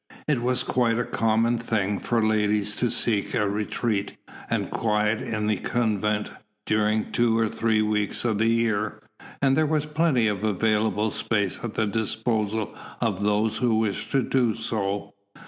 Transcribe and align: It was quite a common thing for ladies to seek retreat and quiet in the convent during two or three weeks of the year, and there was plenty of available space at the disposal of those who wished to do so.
It 0.27 0.41
was 0.41 0.63
quite 0.63 0.97
a 0.97 1.03
common 1.05 1.59
thing 1.59 1.99
for 1.99 2.25
ladies 2.25 2.75
to 2.77 2.89
seek 2.89 3.35
retreat 3.35 4.17
and 4.49 4.71
quiet 4.71 5.21
in 5.21 5.45
the 5.45 5.57
convent 5.57 6.31
during 6.65 7.11
two 7.11 7.37
or 7.37 7.47
three 7.47 7.83
weeks 7.83 8.25
of 8.25 8.39
the 8.39 8.47
year, 8.49 8.99
and 9.43 9.55
there 9.55 9.67
was 9.67 9.85
plenty 9.85 10.27
of 10.27 10.43
available 10.43 11.11
space 11.11 11.59
at 11.61 11.75
the 11.75 11.85
disposal 11.85 12.73
of 12.99 13.21
those 13.21 13.57
who 13.57 13.75
wished 13.75 14.09
to 14.13 14.23
do 14.23 14.55
so. 14.55 15.13